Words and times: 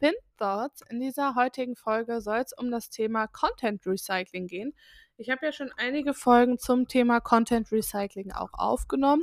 Pin 0.00 0.14
Thoughts. 0.38 0.82
In 0.88 0.98
dieser 0.98 1.34
heutigen 1.34 1.76
Folge 1.76 2.22
soll 2.22 2.38
es 2.38 2.54
um 2.54 2.70
das 2.70 2.88
Thema 2.88 3.26
Content 3.26 3.86
Recycling 3.86 4.46
gehen. 4.46 4.74
Ich 5.18 5.28
habe 5.28 5.44
ja 5.44 5.52
schon 5.52 5.70
einige 5.76 6.14
Folgen 6.14 6.58
zum 6.58 6.88
Thema 6.88 7.20
Content 7.20 7.70
Recycling 7.70 8.32
auch 8.32 8.54
aufgenommen, 8.54 9.22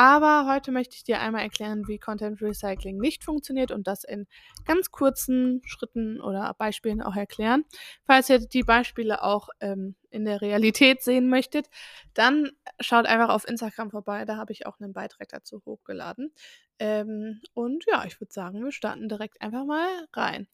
aber 0.00 0.50
heute 0.50 0.72
möchte 0.72 0.96
ich 0.96 1.04
dir 1.04 1.20
einmal 1.20 1.42
erklären, 1.42 1.86
wie 1.86 1.98
Content 1.98 2.40
Recycling 2.40 2.96
nicht 2.96 3.22
funktioniert 3.22 3.70
und 3.70 3.86
das 3.86 4.02
in 4.02 4.26
ganz 4.64 4.90
kurzen 4.90 5.60
Schritten 5.66 6.22
oder 6.22 6.54
Beispielen 6.56 7.02
auch 7.02 7.14
erklären. 7.14 7.66
Falls 8.06 8.30
ihr 8.30 8.38
die 8.38 8.62
Beispiele 8.62 9.22
auch 9.22 9.50
ähm, 9.60 9.96
in 10.08 10.24
der 10.24 10.40
Realität 10.40 11.02
sehen 11.02 11.28
möchtet, 11.28 11.66
dann 12.14 12.48
schaut 12.80 13.04
einfach 13.04 13.28
auf 13.28 13.46
Instagram 13.46 13.90
vorbei. 13.90 14.24
Da 14.24 14.38
habe 14.38 14.52
ich 14.52 14.66
auch 14.66 14.80
einen 14.80 14.94
Beitrag 14.94 15.28
dazu 15.28 15.60
hochgeladen. 15.66 16.32
Ähm, 16.78 17.42
und 17.52 17.84
ja, 17.86 18.06
ich 18.06 18.18
würde 18.22 18.32
sagen, 18.32 18.64
wir 18.64 18.72
starten 18.72 19.06
direkt 19.06 19.42
einfach 19.42 19.66
mal 19.66 19.86
rein. 20.14 20.48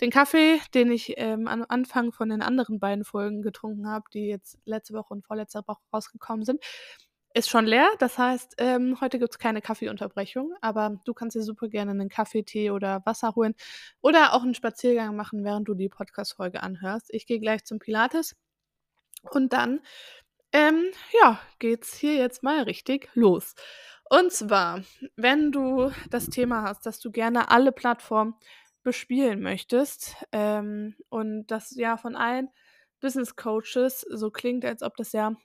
Den 0.00 0.10
Kaffee, 0.10 0.58
den 0.74 0.90
ich 0.90 1.14
ähm, 1.18 1.46
am 1.46 1.64
Anfang 1.68 2.10
von 2.10 2.30
den 2.30 2.42
anderen 2.42 2.80
beiden 2.80 3.04
Folgen 3.04 3.42
getrunken 3.42 3.88
habe, 3.88 4.06
die 4.12 4.26
jetzt 4.26 4.58
letzte 4.64 4.94
Woche 4.94 5.14
und 5.14 5.24
vorletzte 5.24 5.62
Woche 5.68 5.82
rausgekommen 5.92 6.44
sind, 6.44 6.60
ist 7.38 7.48
schon 7.48 7.66
leer. 7.66 7.88
Das 8.00 8.18
heißt, 8.18 8.56
ähm, 8.58 9.00
heute 9.00 9.18
gibt 9.18 9.32
es 9.32 9.38
keine 9.38 9.62
Kaffeeunterbrechung, 9.62 10.54
aber 10.60 11.00
du 11.04 11.14
kannst 11.14 11.36
dir 11.36 11.42
super 11.42 11.68
gerne 11.68 11.92
einen 11.92 12.08
Kaffee, 12.08 12.42
Tee 12.42 12.70
oder 12.70 13.00
Wasser 13.06 13.34
holen 13.36 13.54
oder 14.00 14.34
auch 14.34 14.42
einen 14.42 14.54
Spaziergang 14.54 15.14
machen, 15.14 15.44
während 15.44 15.68
du 15.68 15.74
die 15.74 15.88
Podcast-Folge 15.88 16.62
anhörst. 16.62 17.14
Ich 17.14 17.26
gehe 17.26 17.38
gleich 17.38 17.64
zum 17.64 17.78
Pilates 17.78 18.36
und 19.30 19.52
dann, 19.52 19.80
ähm, 20.52 20.84
ja, 21.22 21.40
geht's 21.60 21.94
hier 21.94 22.16
jetzt 22.16 22.42
mal 22.42 22.62
richtig 22.64 23.08
los. 23.14 23.54
Und 24.10 24.32
zwar, 24.32 24.82
wenn 25.16 25.52
du 25.52 25.92
das 26.10 26.26
Thema 26.26 26.62
hast, 26.62 26.86
dass 26.86 26.98
du 26.98 27.12
gerne 27.12 27.50
alle 27.50 27.70
Plattformen 27.70 28.34
bespielen 28.82 29.42
möchtest 29.42 30.16
ähm, 30.32 30.96
und 31.08 31.46
das 31.48 31.76
ja 31.76 31.98
von 31.98 32.16
allen 32.16 32.48
Business 33.00 33.36
Coaches 33.36 34.00
so 34.00 34.30
klingt, 34.30 34.64
als 34.64 34.82
ob 34.82 34.96
das 34.96 35.12
ja 35.12 35.36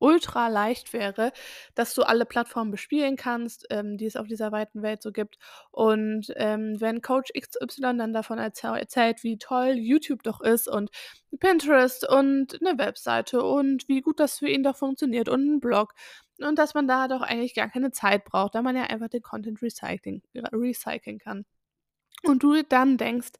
ultra 0.00 0.48
leicht 0.48 0.92
wäre, 0.92 1.32
dass 1.74 1.94
du 1.94 2.02
alle 2.02 2.26
Plattformen 2.26 2.70
bespielen 2.70 3.16
kannst, 3.16 3.66
ähm, 3.70 3.96
die 3.96 4.06
es 4.06 4.16
auf 4.16 4.26
dieser 4.26 4.50
weiten 4.52 4.82
Welt 4.82 5.02
so 5.02 5.12
gibt. 5.12 5.38
Und 5.70 6.32
ähm, 6.36 6.80
wenn 6.80 7.02
Coach 7.02 7.32
XY 7.38 7.96
dann 7.98 8.12
davon 8.12 8.38
erzählt, 8.38 9.22
wie 9.22 9.38
toll 9.38 9.74
YouTube 9.76 10.22
doch 10.22 10.40
ist 10.40 10.68
und 10.68 10.90
Pinterest 11.38 12.08
und 12.08 12.58
eine 12.60 12.78
Webseite 12.78 13.42
und 13.42 13.86
wie 13.88 14.00
gut 14.00 14.18
das 14.18 14.38
für 14.38 14.48
ihn 14.48 14.62
doch 14.62 14.76
funktioniert 14.76 15.28
und 15.28 15.46
ein 15.46 15.60
Blog 15.60 15.94
und 16.40 16.58
dass 16.58 16.74
man 16.74 16.88
da 16.88 17.08
doch 17.08 17.22
eigentlich 17.22 17.54
gar 17.54 17.68
keine 17.68 17.92
Zeit 17.92 18.24
braucht, 18.24 18.54
da 18.54 18.62
man 18.62 18.76
ja 18.76 18.84
einfach 18.84 19.08
den 19.08 19.22
Content 19.22 19.62
recycling, 19.62 20.22
recyceln 20.34 21.18
kann. 21.18 21.44
Und 22.22 22.42
du 22.42 22.62
dann 22.62 22.98
denkst, 22.98 23.32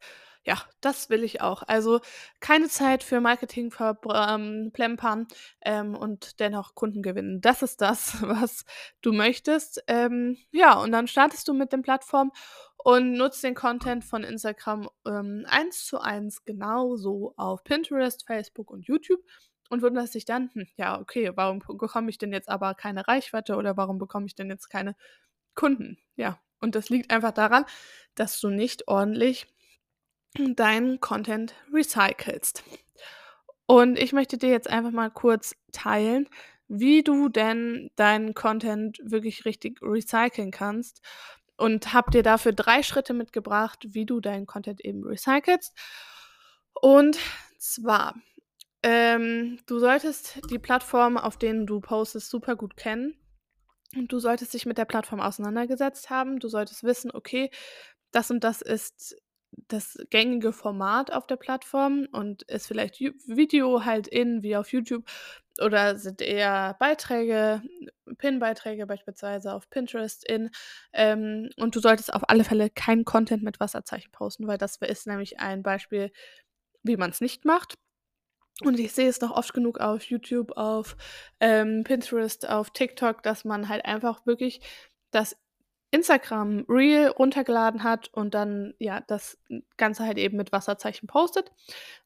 ja, 0.44 0.56
das 0.80 1.10
will 1.10 1.22
ich 1.22 1.40
auch. 1.42 1.62
Also 1.66 2.00
keine 2.40 2.68
Zeit 2.68 3.02
für 3.02 3.20
Marketing 3.20 3.70
verplempern 3.70 5.28
ähm, 5.62 5.94
und 5.94 6.40
dennoch 6.40 6.74
Kunden 6.74 7.02
gewinnen. 7.02 7.40
Das 7.40 7.62
ist 7.62 7.80
das, 7.80 8.16
was 8.22 8.64
du 9.02 9.12
möchtest. 9.12 9.82
Ähm, 9.86 10.38
ja, 10.50 10.74
und 10.78 10.92
dann 10.92 11.08
startest 11.08 11.46
du 11.48 11.52
mit 11.52 11.72
den 11.72 11.82
Plattformen 11.82 12.32
und 12.78 13.12
nutzt 13.12 13.44
den 13.44 13.54
Content 13.54 14.04
von 14.04 14.24
Instagram 14.24 14.88
ähm, 15.06 15.44
eins 15.48 15.84
zu 15.84 16.00
eins 16.00 16.44
genauso 16.44 17.34
auf 17.36 17.62
Pinterest, 17.62 18.26
Facebook 18.26 18.70
und 18.70 18.86
YouTube 18.86 19.20
und 19.68 19.82
wunderst 19.82 20.14
dich 20.14 20.24
dann, 20.24 20.50
hm, 20.54 20.66
ja, 20.76 20.98
okay, 20.98 21.32
warum 21.34 21.60
bekomme 21.60 22.10
ich 22.10 22.18
denn 22.18 22.32
jetzt 22.32 22.48
aber 22.48 22.74
keine 22.74 23.06
Reichweite 23.06 23.56
oder 23.56 23.76
warum 23.76 23.98
bekomme 23.98 24.26
ich 24.26 24.34
denn 24.34 24.48
jetzt 24.48 24.68
keine 24.68 24.96
Kunden? 25.54 25.98
Ja, 26.16 26.40
und 26.60 26.74
das 26.74 26.88
liegt 26.88 27.10
einfach 27.10 27.32
daran, 27.32 27.64
dass 28.14 28.40
du 28.40 28.48
nicht 28.48 28.88
ordentlich 28.88 29.46
deinen 30.34 31.00
Content 31.00 31.54
recycelst. 31.72 32.62
Und 33.66 33.98
ich 33.98 34.12
möchte 34.12 34.36
dir 34.36 34.50
jetzt 34.50 34.68
einfach 34.68 34.90
mal 34.90 35.10
kurz 35.10 35.54
teilen, 35.72 36.28
wie 36.68 37.02
du 37.02 37.28
denn 37.28 37.90
deinen 37.96 38.34
Content 38.34 38.98
wirklich 39.02 39.44
richtig 39.44 39.80
recyceln 39.82 40.50
kannst. 40.50 41.02
Und 41.56 41.92
habe 41.92 42.10
dir 42.10 42.22
dafür 42.22 42.52
drei 42.52 42.82
Schritte 42.82 43.12
mitgebracht, 43.12 43.86
wie 43.90 44.06
du 44.06 44.20
deinen 44.20 44.46
Content 44.46 44.82
eben 44.82 45.04
recycelst. 45.04 45.76
Und 46.72 47.18
zwar, 47.58 48.14
ähm, 48.82 49.58
du 49.66 49.78
solltest 49.78 50.40
die 50.50 50.58
Plattform, 50.58 51.18
auf 51.18 51.36
denen 51.36 51.66
du 51.66 51.80
postest, 51.80 52.30
super 52.30 52.56
gut 52.56 52.76
kennen. 52.76 53.14
Und 53.94 54.10
du 54.10 54.20
solltest 54.20 54.54
dich 54.54 54.64
mit 54.64 54.78
der 54.78 54.84
Plattform 54.84 55.20
auseinandergesetzt 55.20 56.08
haben. 56.08 56.38
Du 56.38 56.48
solltest 56.48 56.82
wissen, 56.84 57.10
okay, 57.12 57.50
das 58.10 58.30
und 58.30 58.42
das 58.42 58.62
ist 58.62 59.16
das 59.68 59.98
gängige 60.10 60.52
Format 60.52 61.12
auf 61.12 61.26
der 61.26 61.36
Plattform 61.36 62.06
und 62.12 62.42
ist 62.44 62.66
vielleicht 62.66 63.00
Video 63.00 63.84
halt 63.84 64.08
in 64.08 64.42
wie 64.42 64.56
auf 64.56 64.72
YouTube 64.72 65.04
oder 65.60 65.96
sind 65.96 66.22
eher 66.22 66.76
Beiträge, 66.78 67.62
Pin-Beiträge 68.18 68.86
beispielsweise 68.86 69.52
auf 69.52 69.68
Pinterest 69.70 70.24
in. 70.28 70.50
Ähm, 70.92 71.50
und 71.56 71.76
du 71.76 71.80
solltest 71.80 72.12
auf 72.12 72.28
alle 72.28 72.44
Fälle 72.44 72.70
keinen 72.70 73.04
Content 73.04 73.42
mit 73.42 73.60
Wasserzeichen 73.60 74.12
posten, 74.12 74.46
weil 74.46 74.58
das 74.58 74.76
ist 74.76 75.06
nämlich 75.06 75.40
ein 75.40 75.62
Beispiel, 75.62 76.10
wie 76.82 76.96
man 76.96 77.10
es 77.10 77.20
nicht 77.20 77.44
macht. 77.44 77.74
Und 78.62 78.78
ich 78.78 78.92
sehe 78.92 79.08
es 79.08 79.20
noch 79.20 79.30
oft 79.30 79.54
genug 79.54 79.80
auf 79.80 80.04
YouTube, 80.04 80.56
auf 80.56 80.96
ähm, 81.40 81.82
Pinterest, 81.84 82.48
auf 82.48 82.70
TikTok, 82.70 83.22
dass 83.22 83.44
man 83.44 83.68
halt 83.68 83.84
einfach 83.86 84.26
wirklich 84.26 84.60
das 85.10 85.36
Instagram 85.92 86.64
Reel 86.68 87.08
runtergeladen 87.08 87.82
hat 87.82 88.08
und 88.12 88.34
dann 88.34 88.74
ja 88.78 89.00
das 89.06 89.38
Ganze 89.76 90.04
halt 90.04 90.18
eben 90.18 90.36
mit 90.36 90.52
Wasserzeichen 90.52 91.08
postet. 91.08 91.50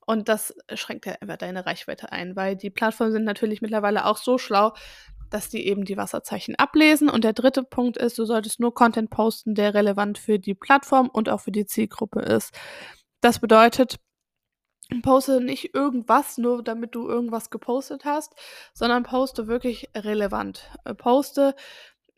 Und 0.07 0.29
das 0.29 0.55
schränkt 0.73 1.07
ja 1.07 1.17
einfach 1.21 1.37
deine 1.37 1.67
Reichweite 1.67 2.11
ein, 2.11 2.35
weil 2.35 2.57
die 2.57 2.71
Plattformen 2.71 3.13
sind 3.13 3.25
natürlich 3.25 3.61
mittlerweile 3.61 4.07
auch 4.07 4.17
so 4.17 4.39
schlau, 4.39 4.73
dass 5.31 5.49
die 5.51 5.67
eben 5.67 5.85
die 5.85 5.97
Wasserzeichen 5.97 6.55
ablesen. 6.57 7.11
Und 7.11 7.25
der 7.25 7.33
dritte 7.33 7.63
Punkt 7.63 7.97
ist, 7.97 8.19
du 8.19 8.25
solltest 8.25 8.61
nur 8.61 8.73
Content 8.73 9.11
posten, 9.11 9.55
der 9.55 9.75
relevant 9.75 10.17
für 10.19 10.39
die 10.39 10.55
Plattform 10.55 11.09
und 11.09 11.29
auch 11.29 11.41
für 11.41 11.53
die 11.53 11.67
Zielgruppe 11.67 12.21
ist. 12.21 12.55
Das 13.21 13.39
bedeutet, 13.39 13.99
poste 15.03 15.41
nicht 15.41 15.75
irgendwas, 15.75 16.39
nur 16.39 16.63
damit 16.63 16.95
du 16.95 17.09
irgendwas 17.09 17.51
gepostet 17.51 18.05
hast, 18.05 18.35
sondern 18.75 19.03
poste 19.03 19.47
wirklich 19.47 19.89
relevant. 19.95 20.71
Äh, 20.85 20.95
poste 20.95 21.55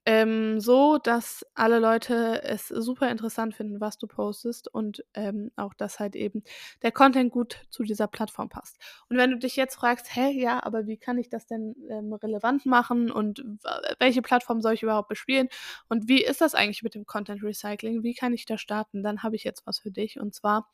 ähm, 0.06 0.60
so, 0.60 0.98
dass 0.98 1.44
alle 1.54 1.80
Leute 1.80 2.42
es 2.44 2.68
super 2.68 3.10
interessant 3.10 3.54
finden, 3.56 3.80
was 3.80 3.98
du 3.98 4.06
postest 4.06 4.68
und 4.72 5.04
ähm, 5.14 5.50
auch, 5.56 5.74
dass 5.74 5.98
halt 5.98 6.14
eben 6.16 6.44
der 6.82 6.92
Content 6.92 7.32
gut 7.32 7.66
zu 7.70 7.82
dieser 7.82 8.06
Plattform 8.06 8.48
passt. 8.48 8.78
Und 9.08 9.16
wenn 9.16 9.30
du 9.32 9.38
dich 9.38 9.56
jetzt 9.56 9.74
fragst, 9.74 10.14
hä, 10.14 10.30
ja, 10.30 10.62
aber 10.62 10.86
wie 10.86 10.96
kann 10.96 11.18
ich 11.18 11.28
das 11.28 11.46
denn 11.46 11.74
ähm, 11.90 12.12
relevant 12.12 12.66
machen 12.66 13.10
und 13.10 13.44
welche 13.98 14.22
Plattform 14.22 14.60
soll 14.60 14.74
ich 14.74 14.82
überhaupt 14.84 15.08
bespielen 15.08 15.48
und 15.88 16.08
wie 16.08 16.22
ist 16.22 16.40
das 16.40 16.54
eigentlich 16.54 16.82
mit 16.84 16.94
dem 16.94 17.04
Content 17.06 17.42
Recycling? 17.42 18.02
Wie 18.02 18.14
kann 18.14 18.32
ich 18.32 18.46
da 18.46 18.58
starten? 18.58 19.02
Dann 19.02 19.22
habe 19.22 19.36
ich 19.36 19.44
jetzt 19.44 19.66
was 19.66 19.78
für 19.80 19.90
dich 19.90 20.20
und 20.20 20.34
zwar 20.34 20.68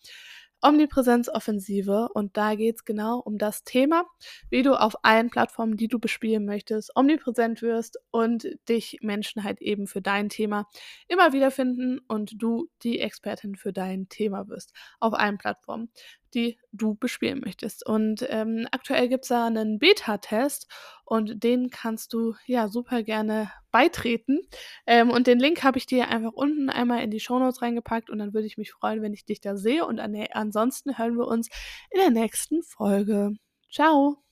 Omnipräsenzoffensive 0.63 2.09
und 2.15 2.37
da 2.37 2.55
geht 2.55 2.77
es 2.77 2.85
genau 2.85 3.19
um 3.19 3.39
das 3.39 3.65
Thema, 3.65 4.05
wie 4.51 4.63
du 4.63 4.75
auf 4.75 4.95
allen 5.05 5.31
Plattformen, 5.31 5.77
die 5.77 5.89
du 5.89 5.99
bespielen 5.99 6.45
möchtest, 6.45 6.95
omnipräsent 6.97 7.63
wirst 7.63 7.99
und 8.11 8.47
dich 8.69 8.99
Menschen 9.03 9.45
halt 9.45 9.61
eben 9.61 9.87
für 9.87 10.01
dein 10.03 10.29
Thema 10.29 10.69
immer 11.09 11.33
wieder 11.33 11.51
finden 11.51 11.99
und 12.09 12.35
du 12.41 12.69
die 12.83 13.01
Expertin 13.01 13.57
für 13.57 13.73
dein 13.73 14.09
Thema 14.09 14.49
wirst 14.49 14.73
auf 15.01 15.15
allen 15.15 15.39
Plattformen. 15.39 15.91
Die 16.35 16.59
du 16.73 16.95
bespielen 16.95 17.41
möchtest. 17.45 17.87
Und 17.87 18.27
ähm, 18.29 18.67
aktuell 18.71 19.09
gibt 19.09 19.25
es 19.25 19.29
da 19.29 19.47
einen 19.47 19.79
Beta-Test 19.79 20.69
und 21.05 21.43
den 21.43 21.71
kannst 21.71 22.13
du 22.13 22.35
ja 22.47 22.69
super 22.69 23.03
gerne 23.03 23.53
beitreten. 23.71 24.41
Ähm, 24.87 25.11
und 25.11 25.27
den 25.27 25.39
Link 25.39 25.63
habe 25.63 25.79
ich 25.79 25.87
dir 25.87 26.09
einfach 26.09 26.33
unten 26.33 26.71
einmal 26.71 27.03
in 27.03 27.11
die 27.11 27.21
Shownotes 27.21 27.63
reingepackt 27.63 28.11
und 28.11 28.19
dann 28.19 28.35
würde 28.35 28.47
ich 28.47 28.59
mich 28.59 28.73
freuen, 28.73 29.03
wenn 29.03 29.15
ich 29.15 29.25
dich 29.25 29.41
da 29.41 29.57
sehe. 29.57 29.87
Und 29.87 30.01
an 30.01 30.17
ansonsten 30.33 30.99
hören 30.99 31.17
wir 31.17 31.27
uns 31.27 31.49
in 31.91 32.01
der 32.01 32.11
nächsten 32.11 32.63
Folge. 32.63 33.33
Ciao! 33.71 34.32